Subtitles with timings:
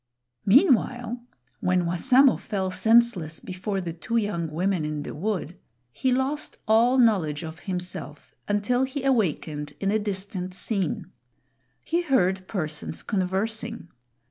[0.47, 1.21] Meanwhile,
[1.59, 5.59] when Wassamo fell senseless before the two young women in the wood,
[5.91, 11.11] he lost all knowledge of himself until he awakened in a distant scene.
[11.85, 13.89] He heard persons conversing.